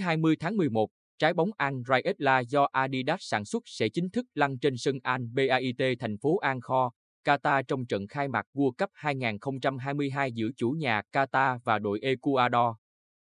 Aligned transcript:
20 0.00 0.36
tháng 0.40 0.56
11, 0.56 0.90
trái 1.18 1.34
bóng 1.34 1.50
An 1.56 1.82
Raetla 1.88 2.40
do 2.40 2.68
Adidas 2.72 3.18
sản 3.20 3.44
xuất 3.44 3.62
sẽ 3.66 3.88
chính 3.88 4.10
thức 4.10 4.26
lăn 4.34 4.58
trên 4.58 4.76
sân 4.76 4.98
Al 5.02 5.22
Bait 5.32 5.98
thành 5.98 6.18
phố 6.18 6.36
Angkor, 6.36 6.92
Qatar 7.24 7.62
trong 7.68 7.86
trận 7.86 8.06
khai 8.06 8.28
mạc 8.28 8.46
World 8.54 8.72
Cup 8.78 8.90
2022 8.94 10.32
giữa 10.32 10.48
chủ 10.56 10.70
nhà 10.70 11.02
Qatar 11.12 11.58
và 11.64 11.78
đội 11.78 12.00
Ecuador. 12.02 12.76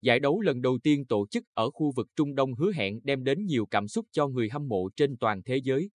Giải 0.01 0.19
đấu 0.19 0.41
lần 0.41 0.61
đầu 0.61 0.77
tiên 0.83 1.05
tổ 1.05 1.27
chức 1.27 1.43
ở 1.53 1.71
khu 1.71 1.91
vực 1.95 2.07
Trung 2.15 2.35
Đông 2.35 2.53
hứa 2.53 2.71
hẹn 2.75 2.99
đem 3.03 3.23
đến 3.23 3.45
nhiều 3.45 3.65
cảm 3.65 3.87
xúc 3.87 4.05
cho 4.11 4.27
người 4.27 4.49
hâm 4.49 4.67
mộ 4.67 4.89
trên 4.95 5.17
toàn 5.17 5.41
thế 5.43 5.57
giới. 5.57 5.89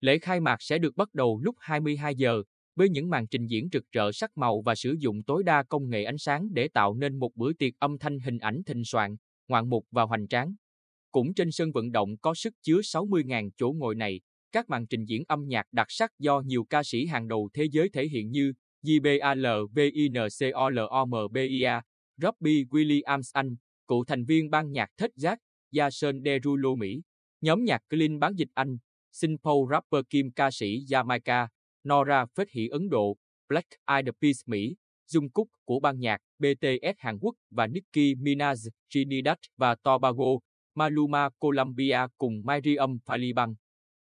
Lễ 0.00 0.18
khai 0.18 0.40
mạc 0.40 0.56
sẽ 0.60 0.78
được 0.78 0.96
bắt 0.96 1.14
đầu 1.14 1.40
lúc 1.42 1.56
22 1.58 2.14
giờ, 2.14 2.42
với 2.76 2.88
những 2.88 3.10
màn 3.10 3.26
trình 3.26 3.46
diễn 3.46 3.68
rực 3.72 3.84
rỡ 3.92 4.12
sắc 4.12 4.36
màu 4.36 4.60
và 4.60 4.74
sử 4.74 4.96
dụng 4.98 5.22
tối 5.22 5.42
đa 5.42 5.62
công 5.62 5.88
nghệ 5.88 6.04
ánh 6.04 6.18
sáng 6.18 6.48
để 6.52 6.68
tạo 6.68 6.94
nên 6.94 7.18
một 7.18 7.30
bữa 7.34 7.52
tiệc 7.52 7.72
âm 7.78 7.98
thanh 7.98 8.18
hình 8.20 8.38
ảnh 8.38 8.62
thịnh 8.66 8.84
soạn, 8.84 9.16
ngoạn 9.48 9.68
mục 9.68 9.86
và 9.90 10.02
hoành 10.02 10.28
tráng. 10.28 10.54
Cũng 11.12 11.34
trên 11.34 11.52
sân 11.52 11.72
vận 11.72 11.92
động 11.92 12.16
có 12.16 12.34
sức 12.34 12.54
chứa 12.62 12.80
60.000 12.80 13.50
chỗ 13.56 13.72
ngồi 13.76 13.94
này, 13.94 14.20
các 14.52 14.68
màn 14.68 14.86
trình 14.86 15.04
diễn 15.04 15.22
âm 15.28 15.48
nhạc 15.48 15.66
đặc 15.72 15.86
sắc 15.90 16.10
do 16.18 16.40
nhiều 16.40 16.64
ca 16.64 16.82
sĩ 16.82 17.06
hàng 17.06 17.28
đầu 17.28 17.48
thế 17.54 17.64
giới 17.70 17.88
thể 17.88 18.08
hiện 18.08 18.30
như 18.30 18.52
JBALVINCOLOMBIA, 18.82 21.80
Robbie 22.16 22.64
Williams 22.64 23.30
Anh, 23.32 23.56
cựu 23.86 24.04
thành 24.04 24.24
viên 24.24 24.50
ban 24.50 24.72
nhạc 24.72 24.90
Thết 24.96 25.10
Giác, 25.16 25.38
Jason 25.72 26.24
Derulo 26.24 26.74
Mỹ, 26.74 27.02
nhóm 27.40 27.64
nhạc 27.64 27.82
Clean 27.88 28.18
bán 28.18 28.34
dịch 28.34 28.48
Anh, 28.54 28.78
Sinpo 29.12 29.52
rapper 29.70 30.04
Kim 30.10 30.30
ca 30.30 30.50
sĩ 30.50 30.84
Jamaica, 30.88 31.48
Nora 31.88 32.26
Phết 32.26 32.50
Hỷ 32.50 32.68
Ấn 32.68 32.88
Độ, 32.88 33.16
Black 33.48 33.68
Eyed 33.86 34.08
Peas 34.22 34.40
Mỹ, 34.46 34.76
Jungkook 35.12 35.46
của 35.64 35.80
ban 35.80 36.00
nhạc 36.00 36.18
BTS 36.38 36.96
Hàn 36.98 37.18
Quốc 37.18 37.34
và 37.50 37.66
Nicki 37.66 38.18
Minaj 38.18 38.68
Trinidad 38.88 39.36
và 39.56 39.74
Tobago, 39.74 40.38
Maluma 40.74 41.28
Colombia 41.38 41.98
cùng 42.18 42.42
Miriam 42.44 42.98
Phaliban. 43.06 43.54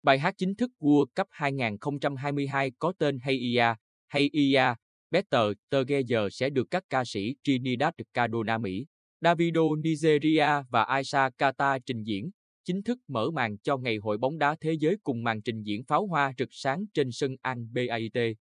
Bài 0.03 0.19
hát 0.19 0.35
chính 0.39 0.55
thức 0.55 0.71
World 0.81 1.07
Cup 1.17 1.27
2022 1.31 2.73
có 2.79 2.93
tên 2.99 3.19
Hey 3.23 3.37
Ia, 3.39 3.75
Hey 4.09 4.29
Ia, 4.33 4.75
Better 5.11 5.53
Together 5.71 6.23
sẽ 6.31 6.51
được 6.51 6.67
các 6.71 6.85
ca 6.91 7.05
sĩ 7.05 7.35
Trinidad 7.43 7.95
Cardona 8.15 8.59
Mỹ, 8.59 8.87
Davido 9.21 9.63
Nigeria 9.83 10.49
và 10.71 10.83
Aisha 10.83 11.31
Kata 11.31 11.79
trình 11.79 12.03
diễn, 12.03 12.31
chính 12.65 12.83
thức 12.83 12.99
mở 13.09 13.31
màn 13.31 13.59
cho 13.59 13.77
ngày 13.77 13.97
hội 13.97 14.19
bóng 14.19 14.39
đá 14.39 14.57
thế 14.61 14.73
giới 14.73 14.97
cùng 15.03 15.23
màn 15.23 15.43
trình 15.43 15.63
diễn 15.63 15.85
pháo 15.85 16.07
hoa 16.07 16.33
rực 16.39 16.49
sáng 16.53 16.85
trên 16.95 17.09
sân 17.13 17.37
An 17.43 17.69
Bait. 17.73 18.37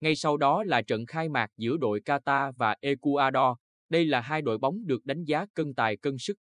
Ngay 0.00 0.16
sau 0.16 0.36
đó 0.36 0.64
là 0.64 0.82
trận 0.82 1.06
khai 1.06 1.28
mạc 1.28 1.50
giữa 1.56 1.76
đội 1.76 2.00
Qatar 2.04 2.52
và 2.56 2.76
Ecuador. 2.80 3.56
Đây 3.88 4.04
là 4.04 4.20
hai 4.20 4.42
đội 4.42 4.58
bóng 4.58 4.86
được 4.86 5.04
đánh 5.04 5.24
giá 5.24 5.46
cân 5.54 5.74
tài 5.74 5.96
cân 5.96 6.18
sức. 6.18 6.38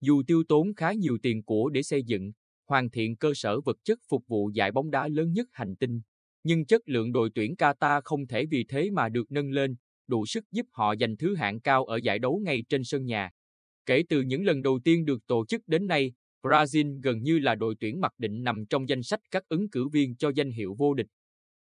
Dù 0.00 0.22
tiêu 0.26 0.42
tốn 0.48 0.74
khá 0.74 0.92
nhiều 0.92 1.18
tiền 1.22 1.42
của 1.42 1.68
để 1.68 1.82
xây 1.82 2.02
dựng, 2.02 2.32
hoàn 2.68 2.90
thiện 2.90 3.16
cơ 3.16 3.32
sở 3.34 3.60
vật 3.60 3.76
chất 3.84 3.98
phục 4.08 4.26
vụ 4.26 4.50
giải 4.54 4.72
bóng 4.72 4.90
đá 4.90 5.08
lớn 5.08 5.32
nhất 5.32 5.48
hành 5.52 5.76
tinh, 5.76 6.00
nhưng 6.44 6.66
chất 6.66 6.88
lượng 6.88 7.12
đội 7.12 7.30
tuyển 7.34 7.54
Qatar 7.54 8.00
không 8.04 8.26
thể 8.26 8.46
vì 8.46 8.64
thế 8.68 8.90
mà 8.90 9.08
được 9.08 9.32
nâng 9.32 9.50
lên, 9.50 9.74
đủ 10.06 10.26
sức 10.26 10.44
giúp 10.52 10.66
họ 10.72 10.94
giành 11.00 11.16
thứ 11.16 11.34
hạng 11.34 11.60
cao 11.60 11.84
ở 11.84 11.96
giải 11.96 12.18
đấu 12.18 12.40
ngay 12.44 12.64
trên 12.68 12.84
sân 12.84 13.04
nhà. 13.04 13.30
Kể 13.86 14.02
từ 14.08 14.22
những 14.22 14.44
lần 14.44 14.62
đầu 14.62 14.80
tiên 14.84 15.04
được 15.04 15.26
tổ 15.26 15.46
chức 15.46 15.68
đến 15.68 15.86
nay, 15.86 16.12
Brazil 16.42 17.00
gần 17.02 17.22
như 17.22 17.38
là 17.38 17.54
đội 17.54 17.74
tuyển 17.80 18.00
mặc 18.00 18.12
định 18.18 18.42
nằm 18.42 18.66
trong 18.66 18.88
danh 18.88 19.02
sách 19.02 19.20
các 19.30 19.48
ứng 19.48 19.70
cử 19.70 19.88
viên 19.88 20.16
cho 20.16 20.28
danh 20.34 20.50
hiệu 20.50 20.74
vô 20.78 20.94
địch. 20.94 21.06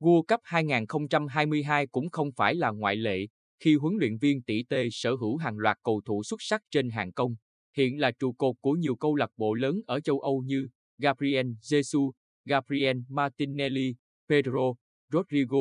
World 0.06 0.24
Cup 0.28 0.40
2022 0.44 1.88
cũng 1.88 2.10
không 2.10 2.32
phải 2.32 2.56
là 2.56 2.72
ngoại 2.72 2.96
lệ, 2.96 3.28
khi 3.60 3.76
huấn 3.76 3.94
luyện 4.00 4.18
viên 4.18 4.42
tỷ 4.42 4.64
tê 4.70 4.88
sở 4.92 5.16
hữu 5.16 5.38
hàng 5.38 5.58
loạt 5.58 5.78
cầu 5.84 6.02
thủ 6.06 6.24
xuất 6.24 6.42
sắc 6.42 6.62
trên 6.72 6.90
hàng 6.90 7.12
công, 7.14 7.36
hiện 7.78 8.00
là 8.00 8.12
trụ 8.12 8.34
cột 8.34 8.56
của 8.62 8.72
nhiều 8.72 8.96
câu 8.96 9.16
lạc 9.16 9.32
bộ 9.38 9.54
lớn 9.54 9.82
ở 9.88 10.00
châu 10.00 10.20
Âu 10.20 10.44
như 10.46 10.68
Gabriel 10.98 11.48
Jesus, 11.62 12.12
Gabriel 12.46 12.98
Martinelli, 13.10 13.96
Pedro, 14.30 14.74
Rodrigo, 15.12 15.58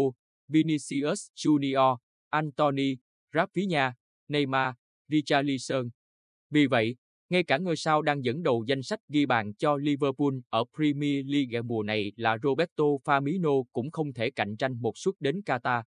Vinicius 0.49 1.29
Junior, 1.35 1.97
Anthony, 2.31 2.97
Rafinha, 3.33 3.93
Neymar, 4.29 4.75
Richarlison. 5.09 5.91
Vì 6.51 6.67
vậy, 6.67 6.97
ngay 7.31 7.43
cả 7.43 7.59
ngôi 7.59 7.77
sao 7.77 8.03
đang 8.03 8.25
dẫn 8.25 8.43
đầu 8.43 8.65
danh 8.67 8.83
sách 8.83 9.01
ghi 9.09 9.27
bàn 9.27 9.55
cho 9.55 9.77
Liverpool 9.77 10.35
ở 10.51 10.65
Premier 10.77 11.27
League 11.27 11.63
mùa 11.63 11.83
này 11.83 12.13
là 12.17 12.39
Roberto 12.43 12.85
Firmino 13.05 13.65
cũng 13.73 13.91
không 13.91 14.13
thể 14.13 14.31
cạnh 14.31 14.57
tranh 14.57 14.83
một 14.83 14.99
suất 14.99 15.15
đến 15.21 15.41
Qatar. 15.47 15.83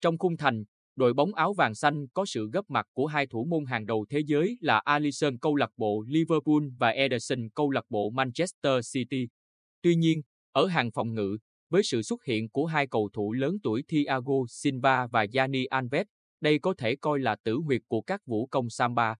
Trong 0.00 0.18
khung 0.18 0.36
thành, 0.36 0.64
đội 0.96 1.14
bóng 1.14 1.34
áo 1.34 1.52
vàng 1.52 1.74
xanh 1.74 2.06
có 2.08 2.24
sự 2.26 2.50
góp 2.52 2.70
mặt 2.70 2.86
của 2.92 3.06
hai 3.06 3.26
thủ 3.26 3.44
môn 3.44 3.64
hàng 3.64 3.86
đầu 3.86 4.06
thế 4.10 4.20
giới 4.26 4.58
là 4.60 4.78
Alisson 4.78 5.38
câu 5.38 5.56
lạc 5.56 5.70
bộ 5.76 6.04
Liverpool 6.08 6.62
và 6.78 6.88
Ederson 6.88 7.48
câu 7.54 7.70
lạc 7.70 7.84
bộ 7.88 8.10
Manchester 8.10 8.92
City. 8.92 9.28
Tuy 9.82 9.94
nhiên, 9.94 10.22
ở 10.52 10.66
hàng 10.66 10.90
phòng 10.90 11.14
ngự, 11.14 11.38
với 11.70 11.82
sự 11.82 12.02
xuất 12.02 12.24
hiện 12.24 12.48
của 12.48 12.66
hai 12.66 12.86
cầu 12.86 13.08
thủ 13.12 13.32
lớn 13.32 13.56
tuổi 13.62 13.82
Thiago 13.88 14.34
Silva 14.48 15.06
và 15.06 15.26
Gianni 15.32 15.64
Alves, 15.64 16.06
đây 16.40 16.58
có 16.58 16.74
thể 16.78 16.96
coi 16.96 17.18
là 17.18 17.36
tử 17.44 17.56
huyệt 17.64 17.82
của 17.88 18.00
các 18.00 18.26
vũ 18.26 18.46
công 18.46 18.70
Samba. 18.70 19.16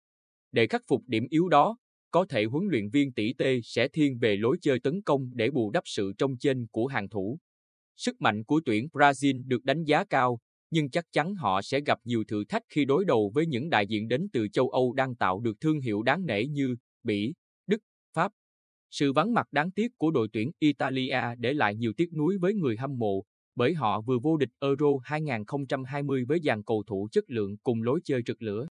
Để 0.56 0.66
khắc 0.66 0.82
phục 0.88 1.02
điểm 1.06 1.26
yếu 1.30 1.48
đó, 1.48 1.76
có 2.10 2.26
thể 2.28 2.44
huấn 2.44 2.64
luyện 2.70 2.90
viên 2.90 3.12
tỷ 3.12 3.32
tê 3.32 3.60
sẽ 3.64 3.88
thiên 3.88 4.18
về 4.18 4.36
lối 4.36 4.56
chơi 4.60 4.80
tấn 4.80 5.02
công 5.02 5.30
để 5.34 5.50
bù 5.50 5.70
đắp 5.70 5.82
sự 5.86 6.12
trông 6.18 6.38
chênh 6.38 6.66
của 6.66 6.86
hàng 6.86 7.08
thủ. 7.08 7.38
Sức 7.96 8.20
mạnh 8.20 8.44
của 8.44 8.60
tuyển 8.64 8.88
Brazil 8.92 9.42
được 9.46 9.64
đánh 9.64 9.84
giá 9.84 10.04
cao, 10.04 10.38
nhưng 10.70 10.90
chắc 10.90 11.04
chắn 11.12 11.34
họ 11.34 11.62
sẽ 11.62 11.80
gặp 11.80 11.98
nhiều 12.04 12.24
thử 12.28 12.44
thách 12.44 12.62
khi 12.68 12.84
đối 12.84 13.04
đầu 13.04 13.30
với 13.34 13.46
những 13.46 13.70
đại 13.70 13.86
diện 13.86 14.08
đến 14.08 14.28
từ 14.32 14.48
châu 14.48 14.68
Âu 14.68 14.92
đang 14.92 15.14
tạo 15.14 15.40
được 15.40 15.60
thương 15.60 15.80
hiệu 15.80 16.02
đáng 16.02 16.26
nể 16.26 16.46
như 16.46 16.76
Bỉ, 17.02 17.34
Đức, 17.66 17.80
Pháp. 18.14 18.32
Sự 18.90 19.12
vắng 19.12 19.34
mặt 19.34 19.46
đáng 19.52 19.70
tiếc 19.70 19.98
của 19.98 20.10
đội 20.10 20.28
tuyển 20.32 20.50
Italia 20.58 21.20
để 21.38 21.52
lại 21.52 21.74
nhiều 21.74 21.92
tiếc 21.96 22.12
nuối 22.12 22.38
với 22.38 22.54
người 22.54 22.76
hâm 22.76 22.98
mộ, 22.98 23.24
bởi 23.54 23.74
họ 23.74 24.00
vừa 24.00 24.18
vô 24.18 24.36
địch 24.36 24.50
Euro 24.60 24.88
2020 25.04 26.24
với 26.24 26.40
dàn 26.44 26.62
cầu 26.62 26.82
thủ 26.86 27.08
chất 27.12 27.24
lượng 27.28 27.56
cùng 27.62 27.82
lối 27.82 28.00
chơi 28.04 28.22
rực 28.26 28.42
lửa. 28.42 28.66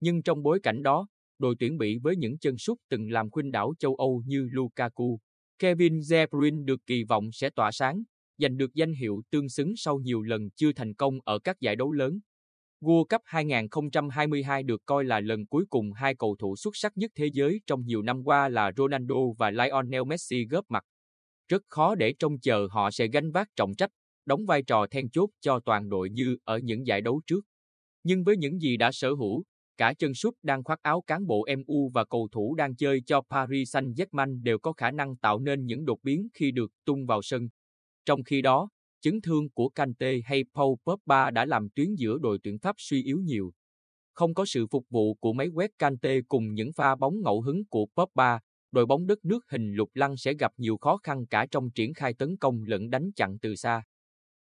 Nhưng 0.00 0.22
trong 0.22 0.42
bối 0.42 0.60
cảnh 0.62 0.82
đó, 0.82 1.06
đội 1.38 1.54
tuyển 1.58 1.78
Bỉ 1.78 1.98
với 2.02 2.16
những 2.16 2.38
chân 2.38 2.58
sút 2.58 2.78
từng 2.88 3.10
làm 3.10 3.30
khuynh 3.30 3.50
đảo 3.50 3.74
châu 3.78 3.94
Âu 3.94 4.22
như 4.26 4.48
Lukaku, 4.52 5.18
Kevin 5.58 6.02
De 6.02 6.26
Bruyne 6.26 6.62
được 6.64 6.80
kỳ 6.86 7.04
vọng 7.04 7.28
sẽ 7.32 7.50
tỏa 7.50 7.70
sáng, 7.72 8.02
giành 8.38 8.56
được 8.56 8.74
danh 8.74 8.92
hiệu 8.92 9.22
tương 9.30 9.48
xứng 9.48 9.72
sau 9.76 9.98
nhiều 9.98 10.22
lần 10.22 10.50
chưa 10.50 10.72
thành 10.72 10.94
công 10.94 11.18
ở 11.24 11.38
các 11.38 11.60
giải 11.60 11.76
đấu 11.76 11.92
lớn. 11.92 12.20
World 12.80 13.04
Cup 13.04 13.20
2022 13.24 14.62
được 14.62 14.82
coi 14.86 15.04
là 15.04 15.20
lần 15.20 15.46
cuối 15.46 15.64
cùng 15.70 15.92
hai 15.92 16.14
cầu 16.14 16.36
thủ 16.38 16.56
xuất 16.56 16.76
sắc 16.76 16.96
nhất 16.96 17.10
thế 17.14 17.26
giới 17.32 17.60
trong 17.66 17.84
nhiều 17.84 18.02
năm 18.02 18.24
qua 18.24 18.48
là 18.48 18.72
Ronaldo 18.76 19.16
và 19.38 19.50
Lionel 19.50 20.02
Messi 20.06 20.44
góp 20.50 20.64
mặt. 20.68 20.84
Rất 21.48 21.62
khó 21.68 21.94
để 21.94 22.14
trông 22.18 22.40
chờ 22.40 22.68
họ 22.70 22.90
sẽ 22.90 23.06
gánh 23.08 23.30
vác 23.30 23.48
trọng 23.56 23.74
trách, 23.74 23.90
đóng 24.26 24.46
vai 24.46 24.62
trò 24.62 24.86
then 24.90 25.10
chốt 25.10 25.30
cho 25.40 25.60
toàn 25.64 25.88
đội 25.88 26.10
như 26.10 26.36
ở 26.44 26.58
những 26.58 26.86
giải 26.86 27.00
đấu 27.00 27.20
trước. 27.26 27.44
Nhưng 28.02 28.24
với 28.24 28.36
những 28.36 28.58
gì 28.58 28.76
đã 28.76 28.92
sở 28.92 29.10
hữu, 29.10 29.44
cả 29.76 29.94
chân 29.98 30.14
sút 30.14 30.34
đang 30.42 30.64
khoác 30.64 30.82
áo 30.82 31.02
cán 31.06 31.26
bộ 31.26 31.46
MU 31.58 31.90
và 31.94 32.04
cầu 32.04 32.28
thủ 32.32 32.54
đang 32.54 32.76
chơi 32.76 33.02
cho 33.06 33.22
Paris 33.30 33.76
Saint-Germain 33.76 34.42
đều 34.42 34.58
có 34.58 34.72
khả 34.72 34.90
năng 34.90 35.16
tạo 35.16 35.38
nên 35.38 35.66
những 35.66 35.84
đột 35.84 35.98
biến 36.02 36.28
khi 36.34 36.50
được 36.50 36.72
tung 36.84 37.06
vào 37.06 37.22
sân. 37.22 37.48
Trong 38.04 38.22
khi 38.24 38.42
đó, 38.42 38.68
chấn 39.00 39.20
thương 39.20 39.50
của 39.50 39.68
Kante 39.68 40.12
hay 40.24 40.44
Paul 40.54 40.74
Pogba 40.86 41.30
đã 41.30 41.44
làm 41.44 41.68
tuyến 41.74 41.94
giữa 41.94 42.18
đội 42.18 42.38
tuyển 42.42 42.58
Pháp 42.58 42.76
suy 42.78 43.02
yếu 43.02 43.18
nhiều. 43.18 43.52
Không 44.12 44.34
có 44.34 44.44
sự 44.46 44.66
phục 44.70 44.86
vụ 44.90 45.14
của 45.14 45.32
máy 45.32 45.48
quét 45.48 45.70
Kante 45.78 46.20
cùng 46.28 46.54
những 46.54 46.72
pha 46.72 46.96
bóng 46.96 47.20
ngẫu 47.20 47.40
hứng 47.40 47.64
của 47.64 47.86
Pogba, 47.96 48.40
đội 48.72 48.86
bóng 48.86 49.06
đất 49.06 49.24
nước 49.24 49.44
hình 49.50 49.72
lục 49.74 49.90
lăng 49.94 50.16
sẽ 50.16 50.34
gặp 50.34 50.52
nhiều 50.56 50.76
khó 50.76 50.96
khăn 51.02 51.26
cả 51.26 51.46
trong 51.50 51.70
triển 51.70 51.94
khai 51.94 52.14
tấn 52.14 52.36
công 52.36 52.62
lẫn 52.64 52.90
đánh 52.90 53.10
chặn 53.16 53.38
từ 53.38 53.54
xa. 53.54 53.82